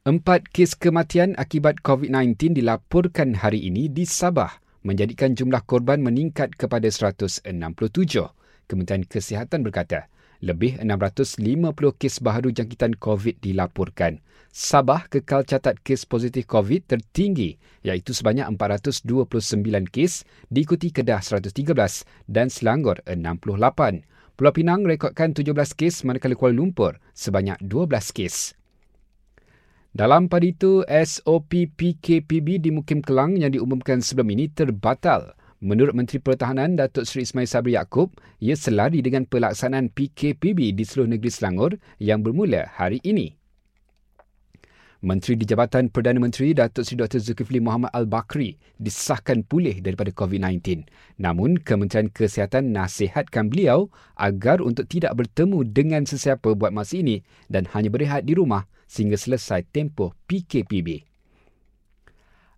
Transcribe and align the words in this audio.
Empat 0.00 0.48
kes 0.48 0.80
kematian 0.80 1.36
akibat 1.36 1.84
COVID-19 1.84 2.56
dilaporkan 2.56 3.36
hari 3.36 3.68
ini 3.68 3.84
di 3.92 4.08
Sabah 4.08 4.48
menjadikan 4.80 5.36
jumlah 5.36 5.60
korban 5.68 6.00
meningkat 6.00 6.56
kepada 6.56 6.88
167. 6.88 7.44
Kementerian 8.64 9.04
Kesihatan 9.04 9.60
berkata, 9.60 10.08
lebih 10.40 10.80
650 10.80 11.36
kes 12.00 12.24
baharu 12.24 12.48
jangkitan 12.48 12.96
COVID 12.96 13.44
dilaporkan. 13.44 14.24
Sabah 14.48 15.04
kekal 15.12 15.44
catat 15.44 15.76
kes 15.84 16.08
positif 16.08 16.48
COVID 16.48 16.88
tertinggi 16.88 17.60
iaitu 17.84 18.16
sebanyak 18.16 18.48
429 18.56 19.04
kes 19.92 20.24
diikuti 20.48 20.96
Kedah 20.96 21.20
113 21.20 21.52
dan 22.24 22.48
Selangor 22.48 23.04
68. 23.04 24.08
Pulau 24.32 24.52
Pinang 24.56 24.80
rekodkan 24.88 25.36
17 25.36 25.52
kes 25.76 26.08
manakala 26.08 26.32
Kuala 26.40 26.56
Lumpur 26.56 26.96
sebanyak 27.12 27.60
12 27.60 28.16
kes. 28.16 28.56
Dalam 29.90 30.30
pada 30.30 30.46
itu, 30.46 30.86
SOP 30.86 31.66
PKPB 31.74 32.62
di 32.62 32.70
Mukim 32.70 33.02
Kelang 33.02 33.34
yang 33.34 33.50
diumumkan 33.50 33.98
sebelum 33.98 34.30
ini 34.30 34.46
terbatal. 34.46 35.34
Menurut 35.58 35.98
Menteri 35.98 36.22
Pertahanan 36.22 36.78
Datuk 36.78 37.10
Seri 37.10 37.26
Ismail 37.26 37.50
Sabri 37.50 37.74
Yaakob, 37.74 38.14
ia 38.38 38.54
selari 38.54 39.02
dengan 39.02 39.26
pelaksanaan 39.26 39.90
PKPB 39.90 40.78
di 40.78 40.84
seluruh 40.86 41.10
negeri 41.10 41.34
Selangor 41.34 41.74
yang 41.98 42.22
bermula 42.22 42.70
hari 42.70 43.02
ini. 43.02 43.39
Menteri 45.00 45.32
di 45.32 45.48
Jabatan 45.48 45.88
Perdana 45.88 46.20
Menteri 46.20 46.52
Datuk 46.52 46.84
Seri 46.84 47.00
Dr. 47.00 47.24
Zulkifli 47.24 47.56
Muhammad 47.56 47.88
Al-Bakri 47.96 48.60
disahkan 48.76 49.48
pulih 49.48 49.80
daripada 49.80 50.12
COVID-19. 50.12 50.84
Namun, 51.16 51.56
Kementerian 51.56 52.12
Kesihatan 52.12 52.76
nasihatkan 52.76 53.48
beliau 53.48 53.88
agar 54.20 54.60
untuk 54.60 54.84
tidak 54.92 55.16
bertemu 55.16 55.64
dengan 55.64 56.04
sesiapa 56.04 56.52
buat 56.52 56.76
masa 56.76 57.00
ini 57.00 57.24
dan 57.48 57.64
hanya 57.72 57.88
berehat 57.88 58.28
di 58.28 58.36
rumah 58.36 58.68
sehingga 58.84 59.16
selesai 59.16 59.64
tempoh 59.72 60.12
PKPB. 60.28 61.09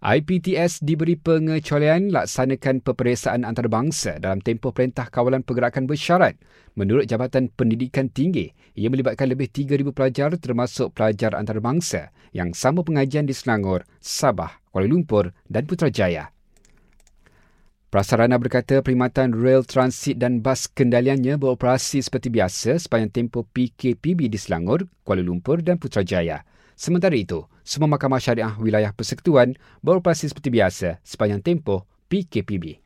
IPTS 0.03 0.83
diberi 0.83 1.15
pengecualian 1.15 2.11
laksanakan 2.11 2.83
peperiksaan 2.83 3.47
antarabangsa 3.47 4.19
dalam 4.19 4.43
tempoh 4.43 4.75
Perintah 4.75 5.07
Kawalan 5.07 5.47
Pergerakan 5.47 5.87
Bersyarat. 5.87 6.35
Menurut 6.75 7.07
Jabatan 7.07 7.55
Pendidikan 7.55 8.11
Tinggi, 8.11 8.51
ia 8.75 8.91
melibatkan 8.91 9.31
lebih 9.31 9.47
3,000 9.55 9.95
pelajar 9.95 10.35
termasuk 10.43 10.91
pelajar 10.91 11.39
antarabangsa 11.39 12.11
yang 12.35 12.51
sama 12.51 12.83
pengajian 12.83 13.31
di 13.31 13.35
Selangor, 13.37 13.87
Sabah, 14.03 14.51
Kuala 14.75 14.91
Lumpur 14.91 15.31
dan 15.47 15.71
Putrajaya. 15.71 16.32
Prasarana 17.93 18.41
berkata 18.41 18.81
perkhidmatan 18.81 19.37
rel 19.37 19.69
transit 19.69 20.17
dan 20.17 20.41
bas 20.41 20.65
kendaliannya 20.65 21.37
beroperasi 21.37 22.01
seperti 22.01 22.33
biasa 22.33 22.81
sepanjang 22.81 23.13
tempoh 23.13 23.45
PKPB 23.53 24.33
di 24.33 24.39
Selangor, 24.41 24.89
Kuala 25.05 25.21
Lumpur 25.21 25.61
dan 25.61 25.77
Putrajaya. 25.77 26.41
Sementara 26.73 27.13
itu, 27.13 27.45
semua 27.61 27.93
mahkamah 27.93 28.17
syariah 28.17 28.57
wilayah 28.57 28.97
persekutuan 28.97 29.61
beroperasi 29.85 30.33
seperti 30.33 30.49
biasa 30.49 31.05
sepanjang 31.05 31.45
tempoh 31.45 31.85
PKPB. 32.09 32.82